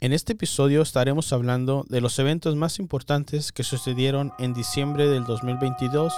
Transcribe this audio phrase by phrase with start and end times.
[0.00, 5.24] En este episodio estaremos hablando de los eventos más importantes que sucedieron en diciembre del
[5.24, 6.14] 2022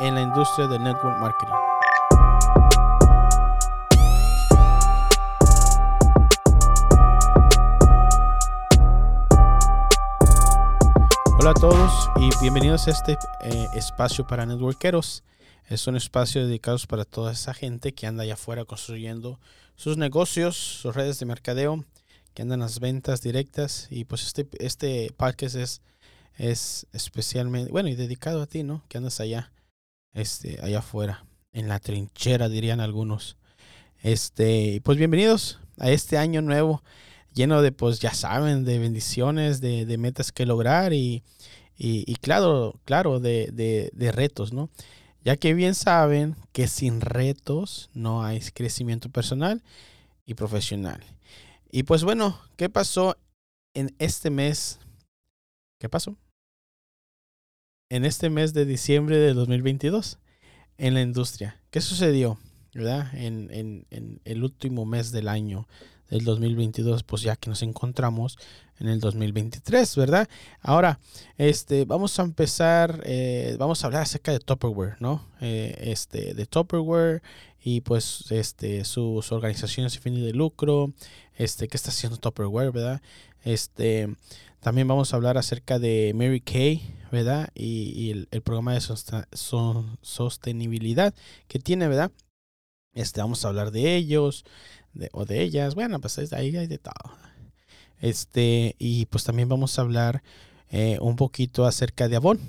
[0.00, 1.54] en la industria del network marketing.
[11.38, 15.24] Hola a todos y bienvenidos a este eh, espacio para networkeros.
[15.70, 19.40] Es un espacio dedicado para toda esa gente que anda allá afuera construyendo
[19.74, 21.86] sus negocios, sus redes de mercadeo
[22.34, 23.86] que andan las ventas directas.
[23.90, 25.82] Y pues este, este es,
[26.36, 28.84] es especialmente, bueno, y dedicado a ti, ¿no?
[28.88, 29.52] Que andas allá,
[30.12, 33.36] este, allá afuera, en la trinchera, dirían algunos.
[34.02, 36.82] Este, pues bienvenidos a este año nuevo,
[37.34, 41.22] lleno de, pues ya saben, de bendiciones, de, de metas que lograr y,
[41.76, 44.70] y, claro, claro, de, de retos, ¿no?
[45.22, 49.62] Ya que bien saben que sin retos no hay crecimiento personal
[50.24, 51.02] y profesional.
[51.72, 53.16] Y pues bueno, ¿qué pasó
[53.74, 54.80] en este mes?
[55.78, 56.16] ¿Qué pasó?
[57.88, 60.18] En este mes de diciembre de 2022
[60.78, 61.62] en la industria.
[61.70, 62.38] ¿Qué sucedió?
[62.74, 63.14] ¿Verdad?
[63.14, 65.68] En, en, en el último mes del año
[66.08, 68.36] del 2022, pues ya que nos encontramos
[68.80, 70.28] en el 2023, ¿verdad?
[70.60, 70.98] Ahora,
[71.36, 75.24] este, vamos a empezar, eh, vamos a hablar acerca de Tupperware, ¿no?
[75.40, 77.22] Eh, este, de Tupperware
[77.62, 80.92] y pues este, sus organizaciones sin fines de lucro,
[81.34, 83.02] este, qué está haciendo Tupperware, ¿verdad?
[83.42, 84.08] Este,
[84.60, 87.50] también vamos a hablar acerca de Mary Kay, ¿verdad?
[87.54, 88.80] Y, el, programa de
[90.02, 91.14] sostenibilidad
[91.48, 92.12] que tiene, ¿verdad?
[92.92, 94.44] Este, vamos a hablar de ellos
[95.12, 95.74] o de ellas.
[95.74, 96.94] Bueno, pues ahí hay de todo.
[98.00, 100.22] Este, y pues también vamos a hablar
[100.70, 102.40] eh, un poquito acerca de Avon,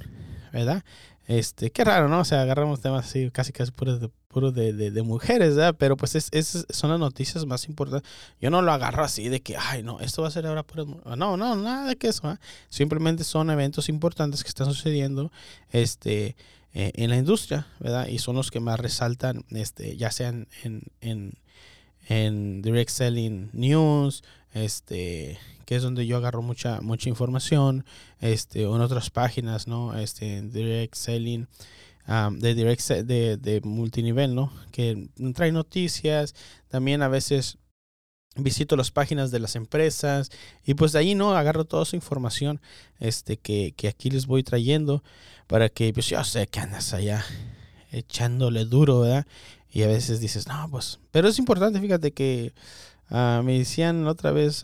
[0.53, 0.83] ¿verdad?
[1.27, 2.19] Este, qué raro, ¿no?
[2.19, 5.75] O sea, agarramos temas así casi casi puros de, puro de, de, mujeres, ¿verdad?
[5.77, 8.09] Pero pues es, es, son las noticias más importantes.
[8.39, 11.01] Yo no lo agarro así de que, ay, no, esto va a ser ahora puro...
[11.17, 12.37] No, no, nada de que eso, ¿eh?
[12.69, 15.31] Simplemente son eventos importantes que están sucediendo
[15.71, 16.35] este,
[16.73, 18.07] eh, en la industria, ¿verdad?
[18.07, 21.33] Y son los que más resaltan, este, ya sean en, en,
[22.07, 24.23] en Direct Selling News,
[24.53, 27.85] este, que es donde yo agarro mucha, mucha información,
[28.19, 29.97] este, en otras páginas, ¿no?
[29.97, 31.47] Este, Direct Selling,
[32.07, 34.51] de direct de, de multinivel, ¿no?
[34.71, 36.35] Que trae noticias,
[36.67, 37.57] también a veces
[38.35, 40.29] visito las páginas de las empresas
[40.65, 42.61] y pues de ahí no agarro toda esa información
[42.99, 45.03] este que, que aquí les voy trayendo
[45.47, 47.25] para que pues yo sé que andas allá
[47.91, 49.27] echándole duro verdad
[49.69, 52.53] y a veces dices no pues pero es importante fíjate que
[53.09, 54.63] ah, me decían otra vez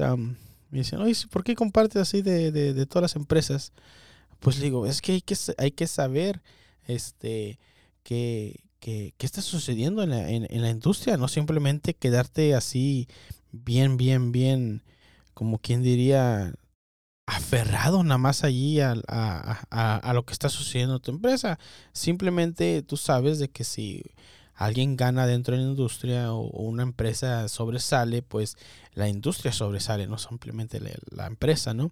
[0.69, 3.72] me dicen, oye, ¿por qué compartes así de, de, todas las empresas?
[4.40, 6.42] Pues digo, es que hay que, hay que saber
[6.88, 7.59] este,
[8.03, 13.08] qué, qué, está sucediendo en la, en, la industria, no simplemente quedarte así
[13.52, 14.84] bien, bien, bien,
[15.34, 16.53] como quien diría,
[17.25, 21.59] aferrado nada más allí a, a, a, lo que está sucediendo en tu empresa.
[21.92, 24.04] Simplemente tú sabes de que si
[24.57, 28.57] alguien gana dentro de la industria o, una empresa sobresale, pues
[28.94, 30.81] la industria sobresale, no simplemente
[31.12, 31.91] la, empresa, ¿no?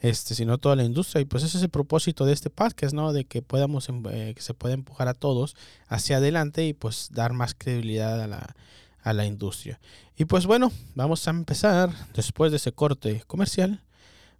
[0.00, 1.20] Este, sino toda la industria.
[1.20, 3.12] Y pues ese es el propósito de este podcast, ¿no?
[3.12, 5.54] De que podamos, em, eh, que se pueda empujar a todos
[5.86, 8.56] hacia adelante y pues dar más credibilidad a la,
[9.02, 9.78] a la industria.
[10.16, 13.82] Y pues bueno, vamos a empezar después de ese corte comercial,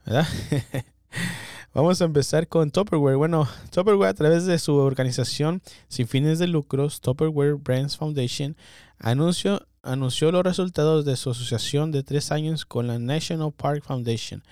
[0.06, 0.26] ¿verdad?
[1.74, 3.16] Vamos a empezar con Tupperware.
[3.16, 8.56] Bueno, Tupperware a través de su organización sin fines de lucros, Tupperware Brands Foundation,
[8.98, 14.42] anunció, anunció los resultados de su asociación de tres años con la National Park Foundation.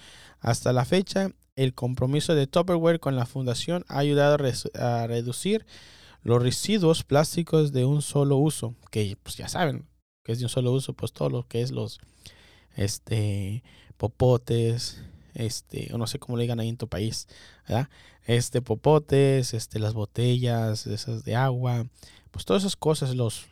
[0.40, 4.36] Hasta la fecha, el compromiso de Tupperware con la fundación ha ayudado
[4.74, 5.64] a, reducir
[6.22, 9.86] los residuos plásticos de un solo uso, que pues ya saben
[10.22, 11.98] que es de un solo uso, pues todo lo que es los
[12.74, 13.62] este
[13.96, 15.00] popotes,
[15.36, 17.28] este, o no sé cómo le digan ahí en tu país.
[18.24, 21.86] Este, popotes, este, las botellas, esas de agua,
[22.30, 23.46] pues todas esas cosas, los,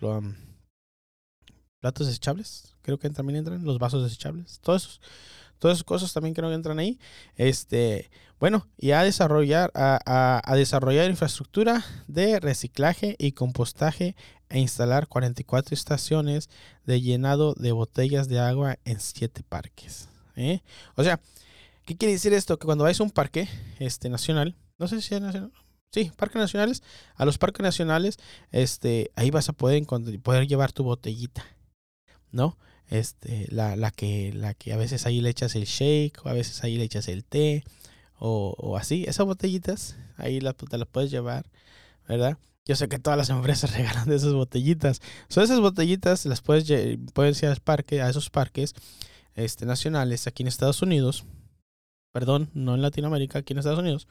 [1.81, 4.99] platos desechables, creo que también entran, los vasos desechables, todas
[5.63, 6.99] esas cosas también creo que entran ahí.
[7.37, 8.11] Este,
[8.41, 14.17] bueno, y a desarrollar, a, a, desarrollar infraestructura de reciclaje y compostaje
[14.49, 16.51] e instalar 44 estaciones
[16.85, 20.09] de llenado de botellas de agua en 7 parques.
[20.37, 20.61] ¿eh?
[20.97, 21.21] O sea,
[21.85, 22.59] ¿Qué quiere decir esto?
[22.59, 23.49] Que cuando vais a un parque
[23.79, 25.53] este, nacional, no sé si es nacional,
[25.93, 26.83] sí, parques nacionales,
[27.15, 28.19] a los parques nacionales,
[28.51, 29.85] este, ahí vas a poder,
[30.23, 31.45] poder llevar tu botellita,
[32.31, 32.59] ¿no?
[32.89, 36.65] Este, la, que, la que a veces ahí le echas el shake, o a veces
[36.65, 37.65] ahí le echas el té,
[38.19, 41.47] o, o así, esas botellitas, ahí la, te las puedes llevar,
[42.09, 42.39] ¿verdad?
[42.67, 45.03] Yo sé que todas las empresas regalan de esas botellitas.
[45.29, 46.67] Son esas botellitas, las puedes,
[47.13, 48.75] puedes ir al parque, a esos parques,
[49.35, 51.25] este, nacionales aquí en Estados Unidos.
[52.15, 54.07] Perdón, no en Latinoamérica, aquí en Estados Unidos.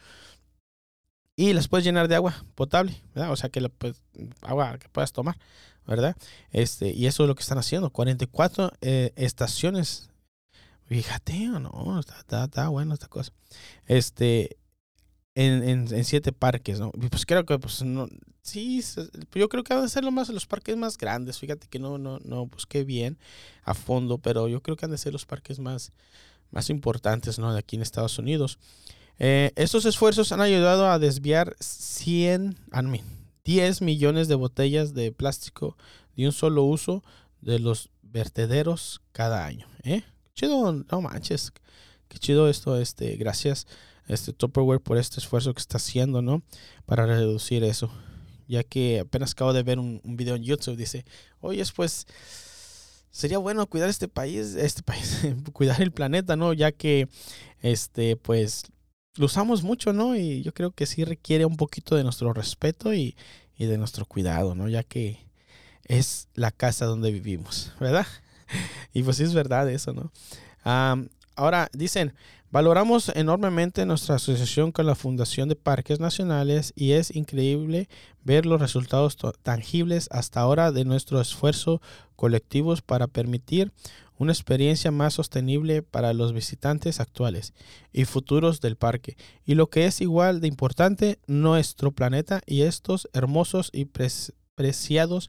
[1.38, 3.32] Y las puedes llenar de agua potable, ¿verdad?
[3.32, 4.04] O sea, que la, pues,
[4.42, 5.38] agua que puedas tomar,
[5.88, 6.18] ¿verdad?
[6.52, 7.92] Este, y eso es lo que están haciendo.
[7.92, 10.10] 44 eh, estaciones.
[10.88, 13.32] Fíjate, no, está, está, está bueno esta cosa.
[13.86, 14.58] Este,
[15.34, 16.92] en, en, siete parques, ¿no?
[17.10, 18.10] Pues creo que, pues, no,
[18.42, 18.84] sí,
[19.34, 21.98] yo creo que han de ser lo más, los parques más grandes, fíjate que no,
[21.98, 23.18] no, no busqué bien
[23.64, 25.94] a fondo, pero yo creo que han de ser los parques más,
[26.54, 27.52] más importantes, ¿no?
[27.52, 28.60] De aquí en Estados Unidos.
[29.20, 33.02] Eh, estos esfuerzos han ayudado a desviar 100, a mí,
[33.44, 35.78] 10 millones de botellas de plástico
[36.16, 37.04] de un solo uso
[37.42, 40.04] de los vertederos cada año, ¿eh?
[40.34, 41.52] Chido, no manches,
[42.08, 43.68] qué chido esto, este, gracias
[44.08, 46.44] este Tupperware por este esfuerzo que está haciendo, ¿no?
[46.86, 47.92] Para reducir eso.
[48.48, 51.06] Ya que apenas acabo de ver un, video en YouTube, dice,
[51.40, 52.06] oye, pues
[53.14, 55.22] sería bueno cuidar este país, este país,
[55.54, 56.52] cuidar el planeta, ¿no?
[56.52, 57.08] Ya que,
[57.62, 58.64] este, pues,
[59.16, 60.16] lo usamos mucho, ¿no?
[60.16, 63.16] Y yo creo que sí requiere un poquito de nuestro respeto y,
[63.56, 64.68] y de nuestro cuidado, ¿no?
[64.68, 65.20] Ya que
[65.86, 68.08] es la casa donde vivimos, ¿verdad?
[68.94, 70.12] Y pues sí es verdad eso, ¿no?
[71.36, 72.14] ahora dicen,
[72.54, 77.90] Valoramos enormemente nuestra asociación con la Fundación de Parques Nacionales y es increíble
[78.24, 81.82] ver los resultados tangibles hasta ahora de nuestro esfuerzo
[82.16, 83.72] colectivos para permitir
[84.20, 87.56] una experiencia más sostenible para los visitantes actuales
[87.92, 89.18] y futuros del parque.
[89.48, 93.86] Y lo que es igual de importante, nuestro planeta y estos hermosos y
[94.54, 95.28] preciados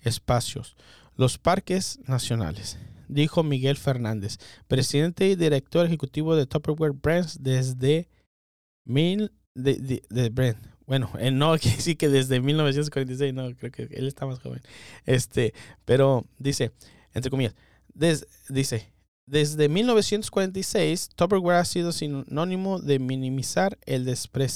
[0.00, 0.74] espacios,
[1.14, 2.76] los parques nacionales
[3.08, 4.38] dijo Miguel Fernández,
[4.68, 8.08] presidente y director ejecutivo de Tupperware Brands desde
[8.84, 10.76] mil de, de, Brand.
[10.86, 14.62] Bueno, él no sí que desde 1946, no, creo que él está más joven.
[15.04, 15.54] Este,
[15.84, 16.72] pero dice,
[17.12, 17.54] entre comillas,
[18.48, 18.92] dice,
[19.26, 24.46] desde 1946, Tupperware ha sido sinónimo de minimizar el despre,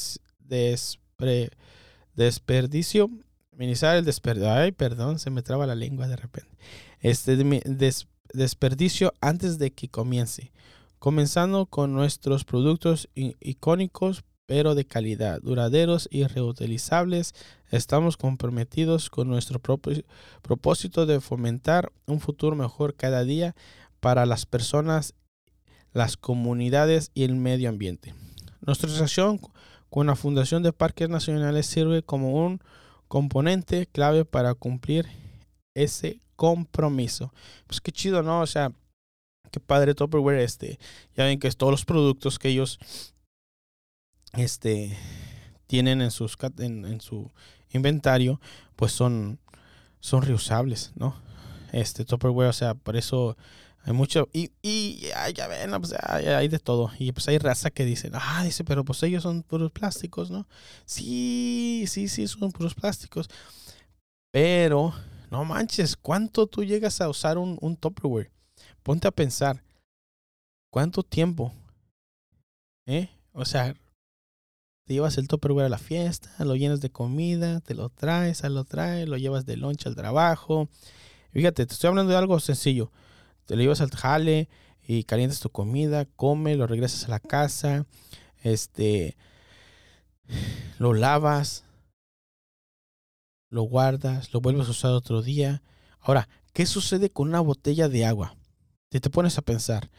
[2.14, 3.10] desperdicio,
[3.56, 6.56] minimizar el desperdicio, ay, perdón, se me traba la lengua de repente.
[7.00, 10.52] Este, des, desperdicio antes de que comience,
[10.98, 17.36] comenzando con nuestros productos icónicos pero de calidad, duraderos y reutilizables.
[17.70, 23.54] Estamos comprometidos con nuestro propósito de fomentar un futuro mejor cada día
[24.00, 25.14] para las personas,
[25.92, 28.12] las comunidades y el medio ambiente.
[28.60, 29.40] Nuestra relación
[29.88, 32.60] con la Fundación de Parques Nacionales sirve como un
[33.06, 35.06] componente clave para cumplir
[35.74, 37.34] ese compromiso.
[37.66, 38.40] Pues qué chido, ¿no?
[38.40, 38.72] O sea,
[39.50, 40.78] qué padre Tupperware este.
[41.14, 42.78] Ya ven que todos los productos que ellos
[44.32, 44.96] este
[45.66, 47.30] tienen en sus en, su
[47.72, 48.40] inventario,
[48.74, 49.38] pues son
[50.00, 51.14] son reusables, ¿no?
[51.72, 53.36] Este Tupperware, o sea, por eso
[53.84, 57.70] hay mucho y, y ya, ven, pues hay, hay, de todo y pues hay raza
[57.70, 60.48] que dicen, ah, dice, pero pues ellos son puros plásticos, ¿no?
[60.86, 63.28] Sí, sí, sí, son puros plásticos.
[64.32, 64.94] Pero
[65.30, 68.30] no manches, ¿cuánto tú llegas a usar un, un Tupperware?
[68.82, 69.62] Ponte a pensar,
[70.70, 71.52] ¿cuánto tiempo?
[72.86, 73.08] ¿Eh?
[73.32, 73.74] O sea,
[74.84, 78.64] te llevas el Tupperware a la fiesta, lo llenas de comida, te lo traes, lo
[78.64, 80.68] traes, lo llevas de lunch al trabajo.
[81.32, 82.90] Fíjate, te estoy hablando de algo sencillo.
[83.46, 84.48] Te lo llevas al jale
[84.82, 87.86] y calientas tu comida, come, lo regresas a la casa,
[88.42, 89.16] este,
[90.78, 91.64] lo lavas,
[93.50, 95.62] lo guardas, lo vuelves a usar otro día.
[96.00, 98.36] Ahora, ¿qué sucede con una botella de agua?
[98.88, 99.90] Te te pones a pensar,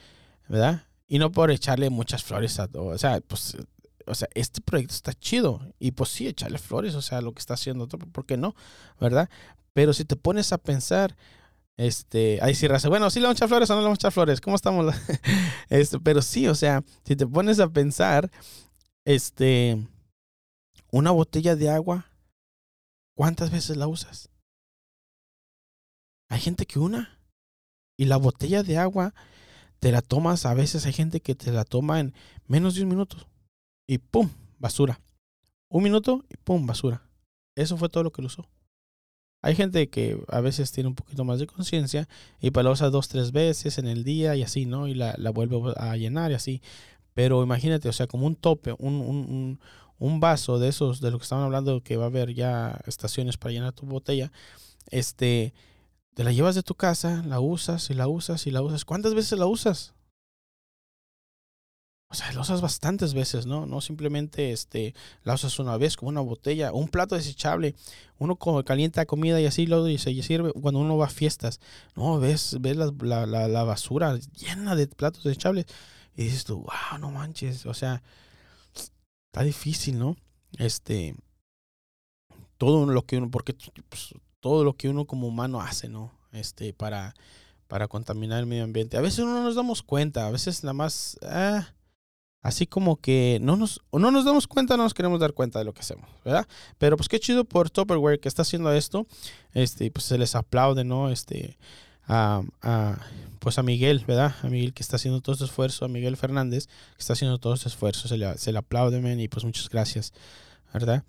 [0.48, 0.88] ¿verdad?
[1.08, 2.86] Y no por echarle muchas flores a todo.
[2.86, 3.58] O sea, pues,
[4.06, 5.62] o sea, este proyecto está chido.
[5.80, 8.56] Y pues sí, echarle flores, o sea, lo que está haciendo, ¿por qué no?
[9.00, 9.30] ¿Verdad?
[9.74, 11.16] Pero si te pones a pensar,
[11.78, 12.90] este, ahí sí, raza.
[12.90, 14.42] Bueno, sí le vamos a flores o no le vamos a flores.
[14.42, 14.94] ¿Cómo estamos?
[15.70, 18.32] este, pero sí, o sea, si te pones a pensar,
[19.06, 19.78] este,
[20.92, 22.11] una botella de agua
[23.16, 24.30] ¿Cuántas veces la usas?
[26.30, 27.20] Hay gente que una.
[27.98, 29.14] Y la botella de agua
[29.80, 32.14] te la tomas, a veces hay gente que te la toma en
[32.48, 33.18] menos de un minuto.
[33.88, 34.30] Y ¡pum!
[34.60, 35.02] Basura.
[35.70, 36.66] Un minuto y ¡pum!
[36.66, 37.02] Basura.
[37.56, 38.48] Eso fue todo lo que lo usó.
[39.44, 42.08] Hay gente que a veces tiene un poquito más de conciencia
[42.40, 44.88] y para la usa dos, tres veces en el día y así, ¿no?
[44.88, 46.62] Y la, la vuelve a llenar y así.
[47.14, 49.60] Pero imagínate, o sea, como un tope, un, un, un
[50.20, 53.54] vaso de esos, de lo que estaban hablando, que va a haber ya estaciones para
[53.54, 54.32] llenar tu botella,
[54.90, 55.54] este,
[56.14, 58.86] te la llevas de tu casa, la usas y la usas y la usas.
[58.86, 59.94] ¿Cuántas veces la usas?
[62.12, 63.66] o sea, la usas bastantes veces, ¿no?
[63.66, 64.94] No simplemente este,
[65.24, 67.74] la usas una vez como una botella, un plato desechable.
[68.18, 71.62] Uno como calienta comida y así lo y se sirve cuando uno va a fiestas.
[71.96, 72.92] No, ves, ves la,
[73.26, 75.68] la, la, basura llena de platos desechables
[76.18, 77.66] y dices tú, wow, no manches.
[77.66, 78.04] O sea,
[79.32, 80.18] está difícil, ¿no?
[80.58, 81.16] Este,
[82.58, 83.56] todo lo que uno, porque
[83.88, 86.12] pues, todo lo que uno como humano hace, ¿no?
[86.34, 87.14] Este, para,
[87.68, 88.98] para contaminar el medio ambiente.
[88.98, 91.74] A veces no nos damos cuenta, a veces nada más, ah,
[92.44, 95.66] Así como que no nos, no nos damos cuenta, no nos queremos dar cuenta de
[95.66, 96.48] lo que hacemos, ¿verdad?
[96.80, 99.06] Pero pues qué chido por Tupperware que está haciendo esto.
[99.54, 101.12] Este, pues se les aplaude, ¿no?
[101.12, 101.60] Este,
[102.12, 102.98] a,
[103.40, 104.36] pues a Miguel, ¿verdad?
[104.44, 107.54] A Miguel que está haciendo todo este esfuerzo, a Miguel Fernández que está haciendo todo
[107.54, 108.08] este esfuerzo.
[108.08, 110.14] Se le, se le aplaude, y pues muchas gracias,
[110.74, 111.04] ¿verdad?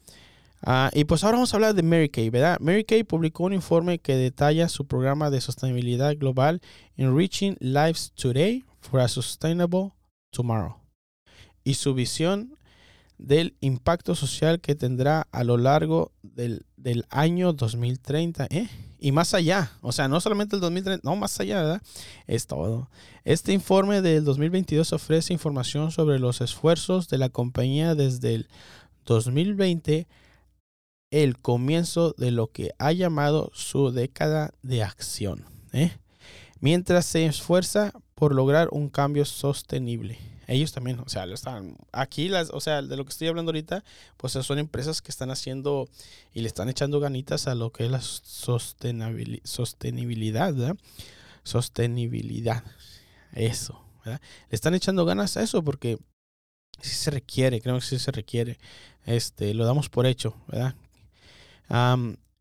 [0.64, 2.58] Ah, y pues ahora vamos a hablar de Mary Kay, ¿verdad?
[2.60, 6.60] Mary Kay publicó un informe que detalla su programa de sostenibilidad global
[6.96, 9.90] Enriching Lives Today for a Sustainable
[10.30, 10.76] Tomorrow
[11.64, 12.56] y su visión
[13.18, 16.64] del impacto social que tendrá a lo largo del,
[17.10, 18.68] año 2030 ¿eh?
[19.02, 19.72] Y más allá.
[19.80, 21.82] O sea, no solamente el 2030, no, más allá.
[22.28, 22.88] Es todo.
[23.24, 28.48] Este informe del 2022 ofrece información sobre los esfuerzos de la compañía desde el
[29.04, 30.06] 2020,
[31.10, 35.44] el comienzo de lo que ha llamado su década de acción.
[35.72, 35.90] ¿eh?
[36.60, 42.50] Mientras se esfuerza por lograr un cambio sostenible ellos también, o sea, están aquí, las,
[42.50, 43.84] o sea, de lo que estoy hablando ahorita,
[44.16, 45.88] pues son empresas que están haciendo
[46.32, 50.76] y le están echando ganitas a lo que es la sostenibilidad, ¿verdad?
[51.42, 52.64] Sostenibilidad,
[53.32, 54.20] eso, ¿verdad?
[54.50, 55.98] Le están echando ganas a eso porque
[56.80, 58.58] sí se requiere, creo que sí se requiere,
[59.04, 60.74] este, lo damos por hecho, ¿verdad?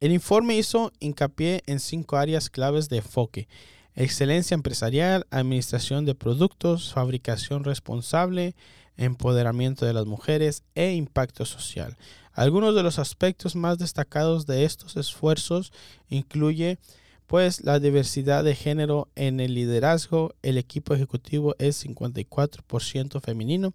[0.01, 3.48] el informe hizo hincapié en cinco áreas claves de enfoque
[3.95, 8.55] excelencia empresarial, administración de productos, fabricación responsable,
[8.98, 11.98] empoderamiento de las mujeres e impacto social.
[12.33, 15.74] Algunos de los aspectos más destacados de estos esfuerzos
[16.07, 16.79] incluye
[17.27, 23.74] pues la diversidad de género en el liderazgo, el equipo ejecutivo es 54% femenino,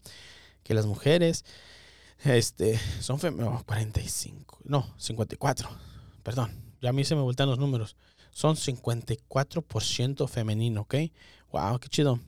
[0.62, 1.44] que las mujeres
[2.25, 5.70] este son 45, no, 54.
[6.23, 7.96] Perdón, ya a mí se me voltean los números
[8.37, 10.95] son 54% femenino, ¿ok?
[11.52, 12.21] Wow, qué chido.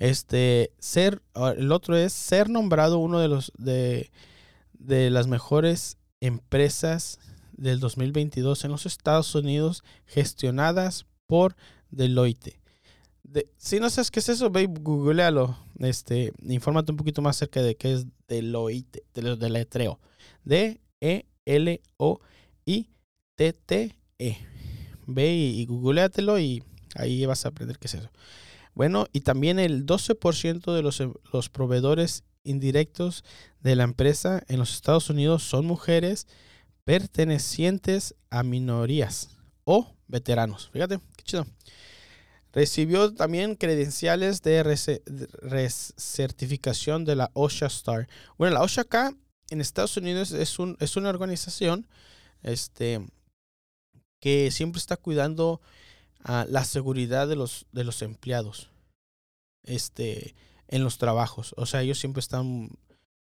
[0.00, 4.10] Este, ser, ah, el otro es ser nombrado uno de los, de,
[4.72, 7.20] de las mejores empresas
[7.52, 11.54] del 2022 en los Estados Unidos gestionadas por
[11.88, 12.58] Deloitte.
[13.56, 15.56] si no sabes qué es eso, ve googlealo.
[15.78, 20.00] Este, infórmate un poquito más acerca de qué es Deloitte, de, de letreo.
[20.42, 21.34] D-E-L-O-I-T-T-E
[25.06, 26.62] ve y, googleatelo y
[26.94, 28.10] ahí vas a aprender qué es eso.
[28.74, 33.24] Bueno, y también el 12% de los, los proveedores indirectos
[33.60, 36.26] de la empresa en los Estados Unidos son mujeres
[36.84, 39.30] pertenecientes a minorías
[39.64, 40.70] o veteranos.
[40.72, 41.46] Fíjate, qué chido.
[42.52, 44.62] Recibió también credenciales de
[45.42, 48.08] recertificación de la OSHA Star.
[48.38, 49.16] Bueno, la OSHA acá
[49.50, 51.88] en Estados Unidos es, un, es una organización
[52.42, 53.04] este,
[54.24, 55.60] que siempre está cuidando
[56.24, 58.70] la seguridad de los, de los empleados
[59.64, 60.34] este,
[60.66, 61.54] en los trabajos.
[61.58, 62.70] O sea, ellos siempre están,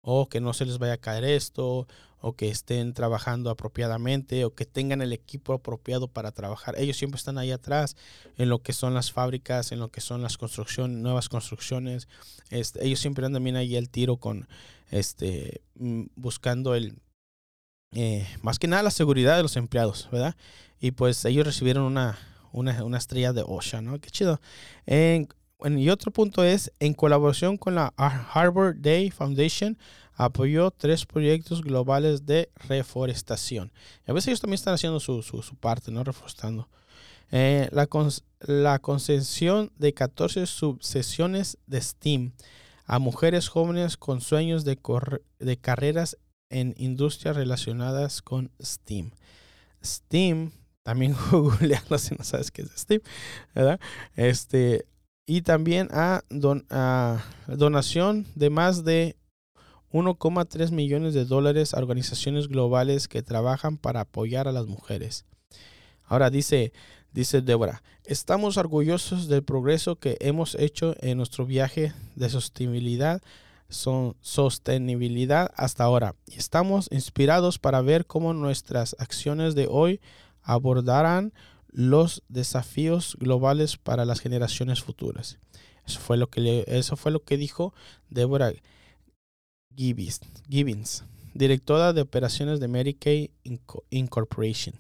[0.02, 1.88] o que no se les vaya a caer esto,
[2.20, 6.76] o que estén trabajando apropiadamente, o que tengan el equipo apropiado para trabajar.
[6.78, 7.96] Ellos siempre están ahí atrás
[8.36, 12.10] en lo que son las fábricas, en lo que son las construcciones, nuevas construcciones.
[12.50, 14.50] Este, ellos siempre andan bien ahí al tiro con,
[14.92, 16.98] este, mm, buscando el,
[17.92, 20.36] eh, más que nada la seguridad de los empleados, ¿verdad?
[20.80, 22.18] Y pues ellos recibieron una,
[22.52, 24.00] una, estrella de OSHA, ¿no?
[24.00, 24.40] Qué chido.
[24.88, 29.78] y otro punto es, en colaboración con la Harbor Day Foundation,
[30.14, 33.72] apoyó tres proyectos globales de reforestación.
[34.06, 36.04] A veces ellos también están haciendo su, su, parte, ¿no?
[36.04, 36.68] Reforestando.
[37.32, 37.88] Eh, la,
[38.42, 42.34] la concesión de 14 subsesiones de STEAM
[42.86, 44.78] a mujeres jóvenes con sueños de,
[45.40, 46.18] de carreras
[46.50, 49.12] en industrias relacionadas con STEAM.
[49.84, 50.52] STEAM,
[50.84, 53.02] también googlealo si no sabes qué es STEAM,
[53.54, 53.80] ¿verdad?
[54.16, 54.86] Este,
[55.26, 56.24] y también a,
[56.70, 59.16] a donación de más de
[59.92, 65.26] 1,3 millones de dólares a organizaciones globales que trabajan para apoyar a las mujeres.
[66.04, 66.74] Ahora dice,
[67.12, 73.22] dice Débora, estamos orgullosos del progreso que hemos hecho en nuestro viaje de sostenibilidad
[73.70, 76.16] son sostenibilidad hasta ahora.
[76.28, 80.02] Estamos inspirados para ver cómo nuestras acciones de hoy
[80.42, 81.34] abordarán
[81.72, 85.38] los desafíos globales para las generaciones futuras.
[85.86, 87.74] Eso fue lo que, eso fue lo que dijo
[88.10, 88.54] Deborah
[89.76, 93.32] Gibbons, directora de operaciones de Kay
[93.90, 94.76] Incorporation.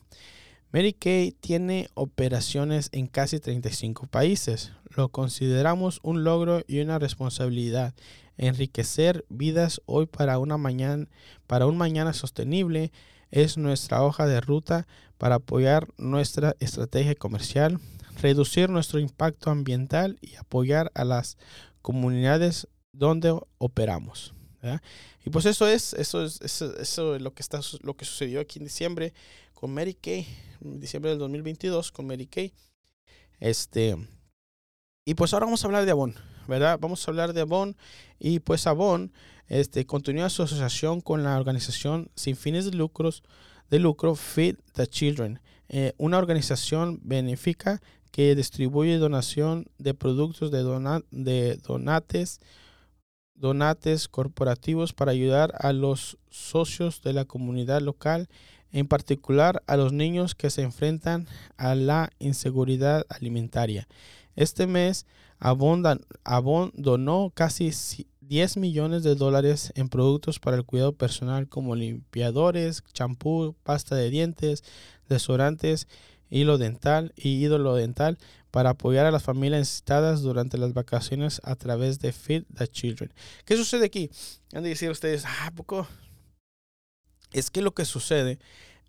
[0.71, 4.71] Kay tiene operaciones en casi 35 países.
[4.95, 7.95] Lo consideramos un logro y una responsabilidad.
[8.39, 11.07] Enriquecer vidas hoy para una mañana,
[11.45, 12.93] para un mañana sostenible
[13.31, 17.79] es nuestra hoja de ruta para apoyar nuestra estrategia comercial,
[18.21, 21.37] reducir nuestro impacto ambiental y apoyar a las
[21.81, 24.33] comunidades donde operamos.
[25.25, 28.59] Y pues eso es, eso es, eso, es lo que está, lo que sucedió aquí
[28.59, 29.13] en diciembre
[29.53, 30.25] con Mary Kay,
[30.61, 32.53] diciembre del 2022 con Mary Kay.
[33.41, 33.97] Este,
[35.05, 36.15] y pues ahora vamos a hablar de Avon,
[36.49, 36.77] ¿verdad?
[36.81, 37.77] Vamos a hablar de Avon
[38.19, 39.13] y pues Avon
[39.47, 43.23] este, continúa su asociación con la organización sin fines de lucros
[43.69, 45.39] de lucro Feed the Children,
[45.69, 50.63] eh, una organización benéfica que distribuye donación de productos de,
[51.11, 52.39] de donates,
[53.35, 58.27] donates corporativos para ayudar a los socios de la comunidad local,
[58.71, 61.27] en particular a los niños que se enfrentan
[61.57, 63.87] a la inseguridad alimentaria.
[64.39, 65.05] Este mes,
[65.37, 65.83] Avon,
[66.73, 67.71] donó casi
[68.21, 74.09] 10 millones de dólares en productos para el cuidado personal como limpiadores, champú, pasta de
[74.09, 74.63] dientes,
[75.09, 75.89] desodorantes
[76.29, 78.17] hilo dental y ídolo dental
[78.49, 83.11] para apoyar a las familias necesitadas durante las vacaciones a través de Feed the Children.
[83.43, 84.09] ¿Qué sucede aquí?
[84.53, 85.85] Han de decir ustedes, ah, poco.
[87.33, 88.39] Es que lo que sucede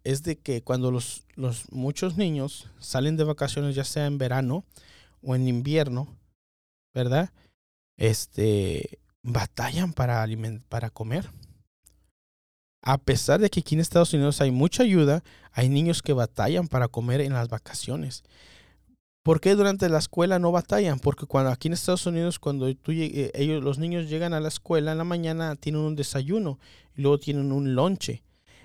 [0.04, 4.64] es de que cuando los, los muchos niños salen de vacaciones, ya sea en verano
[5.22, 6.16] o en invierno,
[6.94, 7.30] ¿verdad?
[7.96, 10.26] Este batallan para
[10.68, 11.30] para comer.
[12.82, 15.22] A pesar de que aquí en Estados Unidos hay mucha ayuda,
[15.52, 18.22] hay niños que batallan para comer en las vacaciones.
[19.22, 20.98] ¿Por qué durante la escuela no batallan?
[20.98, 24.48] Porque cuando aquí en Estados Unidos, cuando tú, eh, ellos, los niños llegan a la
[24.48, 26.58] escuela en la mañana, tienen un desayuno
[26.96, 28.22] y luego tienen un lonche.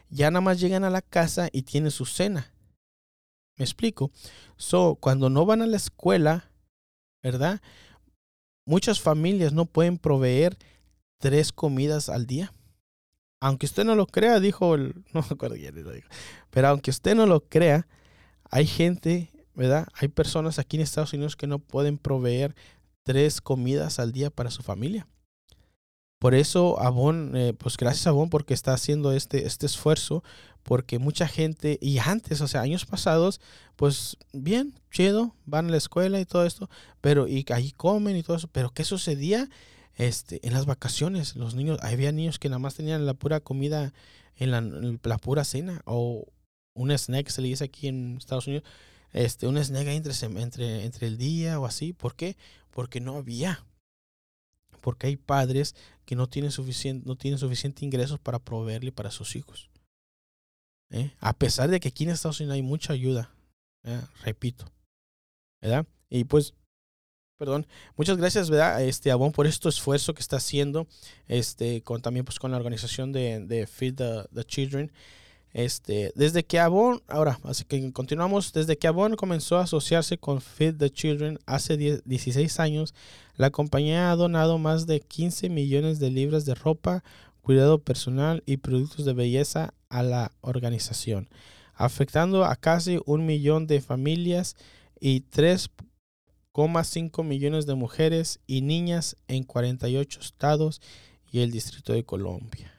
[0.10, 2.54] Ya nada más llegan a la casa y tienen su cena.
[3.58, 4.12] ¿Me explico?
[4.58, 6.52] So, cuando no van a la escuela,
[7.24, 7.62] ¿verdad?
[8.66, 10.58] Muchas familias no pueden proveer
[11.20, 12.52] tres comidas al día
[13.46, 16.10] aunque usted no lo crea, dijo el, no me acuerdo quién lo dijo,
[16.50, 17.88] pero aunque usted no lo crea,
[18.50, 19.88] hay gente, ¿verdad?
[19.94, 22.56] Hay personas aquí en Estados Unidos que no pueden proveer
[23.04, 25.08] tres comidas al día para su familia.
[26.26, 30.24] Por eso Avon, eh, pues gracias a porque está haciendo este, este esfuerzo,
[30.64, 33.40] porque mucha gente, y antes, o sea, años pasados,
[33.76, 36.68] pues bien, chido, van a la escuela y todo esto,
[37.00, 39.48] pero y ahí comen y todo eso, pero ¿qué sucedía?
[39.98, 43.94] este, en las vacaciones, los niños, había niños que nada más tenían la pura comida
[44.36, 46.26] en la, pura cena o
[46.74, 48.66] un snack, se le dice aquí en Estados Unidos,
[49.12, 51.94] este, un snack entre, entre, entre el día o así.
[51.94, 52.36] ¿Por qué?
[52.72, 53.64] Porque no había.
[54.86, 55.74] Porque hay padres
[56.06, 59.72] que no tienen suficiente, no tienen suficiente ingresos para proveerle para sus hijos.
[60.92, 61.12] ¿eh?
[61.20, 63.34] A pesar de que aquí en Estados Unidos hay mucha ayuda,
[63.84, 64.00] ¿eh?
[64.24, 64.66] repito.
[65.60, 65.88] ¿verdad?
[66.08, 66.54] Y pues
[67.40, 67.66] perdón.
[67.98, 68.84] Muchas gracias, ¿verdad?
[68.84, 70.86] Este Avon por este esfuerzo que está haciendo,
[71.28, 74.92] este, con también pues con la organización de, de Feed the, Children.
[75.56, 80.42] Este, desde que Avon, ahora, así que continuamos, desde que Avon comenzó a asociarse con
[80.42, 82.94] Feed the Children hace 16 años,
[83.38, 87.06] la compañía ha donado más de 15 millones de libras de ropa,
[87.42, 91.30] cuidado personal y productos de belleza a la organización,
[91.74, 94.58] afectando a casi un millón de familias
[95.00, 95.70] y tres
[96.54, 100.82] 5 millones de mujeres y niñas en 48 estados
[101.32, 102.74] y el Distrito de Colombia.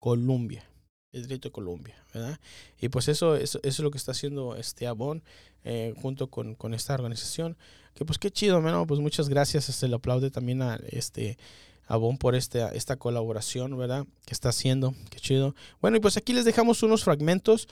[0.00, 0.68] Colombia,
[1.14, 2.40] el Distrito de Colombia, ¿verdad?
[2.80, 5.22] Y pues eso, eso, es lo que está haciendo este Avon
[5.62, 7.56] eh, junto con, con, esta organización.
[7.94, 8.60] Que pues qué chido.
[8.86, 11.38] Pues muchas gracias, se este, le aplaude también a este
[11.86, 14.06] Avon por este, esta colaboración, ¿verdad?
[14.26, 15.54] Que está haciendo, qué chido.
[15.80, 17.68] Bueno, y pues aquí les dejamos unos fragmentos,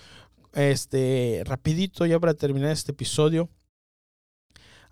[0.53, 3.49] este, rapidito ya para terminar este episodio.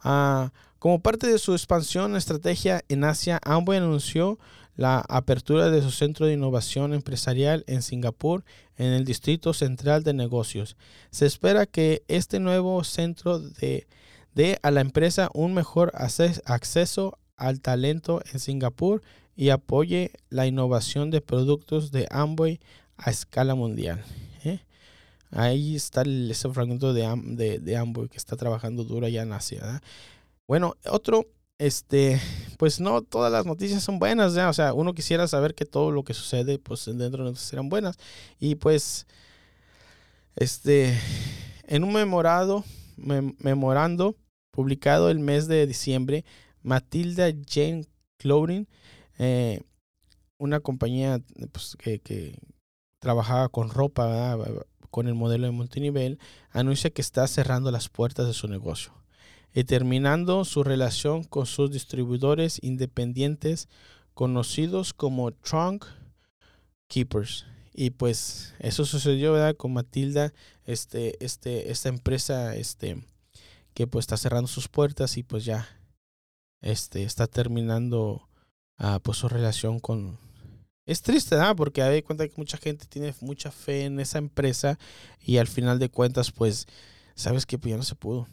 [0.00, 4.38] Ah, como parte de su expansión estrategia en Asia, Amway anunció
[4.80, 8.46] la apertura de su centro de innovación empresarial en Singapur,
[8.78, 10.78] en el Distrito Central de Negocios.
[11.10, 18.22] Se espera que este nuevo centro dé a la empresa un mejor acceso al talento
[18.32, 19.02] en Singapur
[19.36, 22.58] y apoye la innovación de productos de Amway
[22.96, 24.02] a escala mundial.
[24.44, 24.60] ¿eh?
[25.30, 29.82] Ahí está ese fragmento de, de, de Amway que está trabajando duro allá en Asia.
[30.48, 31.26] Bueno, otro,
[31.60, 32.18] este,
[32.56, 34.48] pues no todas las noticias son buenas, ¿ya?
[34.48, 37.68] o sea, uno quisiera saber que todo lo que sucede, pues dentro de nosotros serán
[37.68, 37.98] buenas.
[38.38, 39.06] Y pues,
[40.36, 40.98] este,
[41.64, 42.64] en un memorado,
[42.96, 44.16] memorando
[44.50, 46.24] publicado el mes de diciembre,
[46.62, 47.84] Matilda Jane
[48.18, 48.66] Clothing,
[49.18, 49.60] eh,
[50.38, 51.20] una compañía
[51.52, 52.38] pues, que,
[53.00, 54.38] trabajaba con ropa,
[54.90, 56.18] con el modelo de multinivel,
[56.52, 58.99] anuncia que está cerrando las puertas de su negocio
[59.54, 63.68] y terminando su relación con sus distribuidores independientes
[64.14, 65.84] conocidos como Trunk
[66.88, 67.46] Keepers.
[67.72, 70.32] Y pues eso sucedió con Matilda,
[70.64, 73.02] este, este, esta empresa este,
[73.74, 75.68] que pues está cerrando sus puertas y pues ya
[76.60, 78.28] este, está terminando
[78.78, 80.18] uh, pues su relación con...
[80.84, 81.54] Es triste, ¿verdad?
[81.56, 84.78] Porque hay cuenta que mucha gente tiene mucha fe en esa empresa
[85.20, 86.66] y al final de cuentas pues
[87.14, 88.26] sabes que pues ya no se pudo.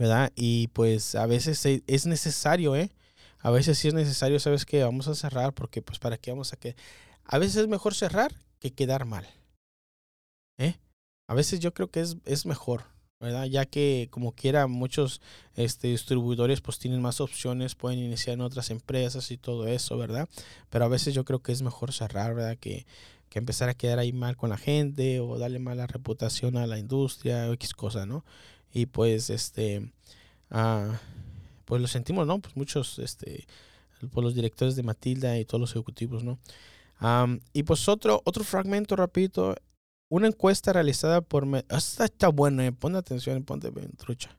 [0.00, 0.32] ¿Verdad?
[0.34, 2.90] Y pues a veces es necesario, ¿eh?
[3.38, 6.54] A veces sí es necesario, ¿sabes que Vamos a cerrar porque pues para qué vamos
[6.54, 6.74] a que...
[7.26, 9.28] A veces es mejor cerrar que quedar mal.
[10.56, 10.76] ¿Eh?
[11.28, 12.84] A veces yo creo que es, es mejor,
[13.20, 13.44] ¿verdad?
[13.44, 15.20] Ya que como quiera muchos
[15.54, 20.30] este, distribuidores pues tienen más opciones, pueden iniciar en otras empresas y todo eso, ¿verdad?
[20.70, 22.56] Pero a veces yo creo que es mejor cerrar, ¿verdad?
[22.58, 22.86] Que,
[23.28, 26.78] que empezar a quedar ahí mal con la gente o darle mala reputación a la
[26.78, 28.24] industria o X cosa, ¿no?
[28.72, 29.90] Y pues este,
[30.50, 30.98] ah,
[31.64, 32.40] pues lo sentimos, ¿no?
[32.40, 33.46] Pues muchos, este,
[34.00, 36.38] por pues, los directores de Matilda y todos los ejecutivos, ¿no?
[37.54, 39.54] y pues otro, otro fragmento rapidito
[40.10, 41.46] una encuesta realizada por...
[41.70, 42.72] Esta está buena, eh.
[42.72, 44.36] pon atención, ponte bien trucha.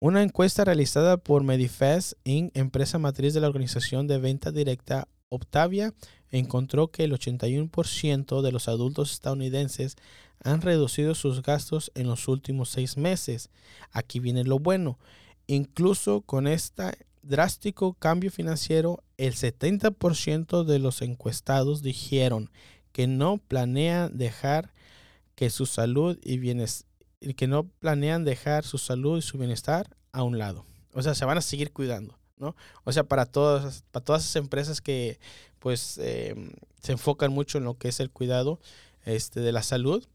[0.00, 5.92] Una encuesta realizada por Medifest Inc., empresa matriz de la organización de venta directa Optavia,
[6.38, 9.96] encontró que el 81% de los adultos estadounidenses
[10.42, 13.50] han reducido sus gastos en los últimos seis meses.
[13.92, 14.98] Aquí viene lo bueno.
[15.46, 22.50] Incluso con este drástico cambio financiero, el 70% de los encuestados dijeron
[22.92, 24.72] que no planean dejar
[25.36, 26.88] que su salud y bienestar,
[27.36, 30.66] que no planean dejar su salud y su bienestar a un lado.
[30.92, 32.56] O sea, se van a seguir cuidando, ¿no?
[32.84, 35.18] O sea, para todas, para todas esas empresas que
[35.58, 38.60] pues em, se enfocan mucho en lo que es el cuidado
[39.04, 40.06] este, de la salud,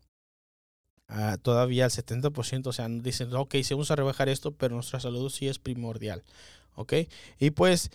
[1.08, 5.00] ah, todavía el 70%, o sea, dicen, ok, sí vamos a rebajar esto, pero nuestra
[5.00, 6.24] salud sí es primordial,
[6.76, 6.94] ¿ok?
[7.40, 7.90] Y pues,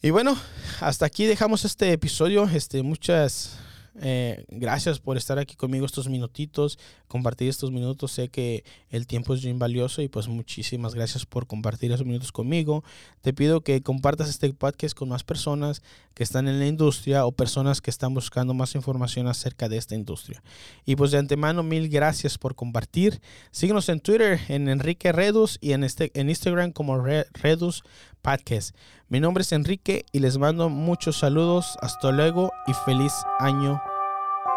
[0.00, 0.38] y bueno,
[0.80, 3.58] hasta aquí dejamos este episodio, este, muchas
[4.00, 8.12] eh, gracias por estar aquí conmigo estos minutitos, compartir estos minutos.
[8.12, 12.32] Sé que el tiempo es bien valioso y pues muchísimas gracias por compartir esos minutos
[12.32, 12.84] conmigo.
[13.20, 15.82] Te pido que compartas este podcast con más personas
[16.14, 19.94] que están en la industria o personas que están buscando más información acerca de esta
[19.94, 20.42] industria.
[20.84, 23.20] Y pues de antemano, mil gracias por compartir.
[23.50, 27.82] Síguenos en Twitter en Enrique Redus y en, este, en Instagram como Redus
[28.22, 28.74] Podcast.
[29.08, 31.76] Mi nombre es Enrique y les mando muchos saludos.
[31.80, 33.80] Hasta luego y feliz año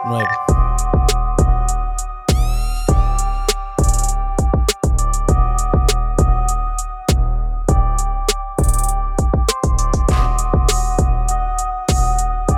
[0.06, 0.28] nuevo.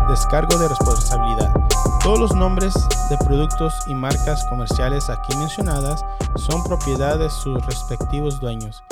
[0.10, 1.54] Descargo de responsabilidad.
[2.04, 2.74] Todos los nombres
[3.10, 6.04] de productos y marcas comerciales aquí mencionadas
[6.36, 8.84] son propiedad de sus respectivos dueños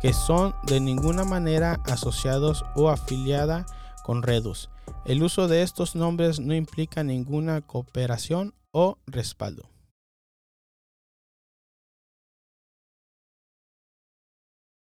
[0.00, 3.66] que son de ninguna manera asociados o afiliada
[4.04, 4.70] con Redus.
[5.06, 9.69] El uso de estos nombres no implica ninguna cooperación o respaldo.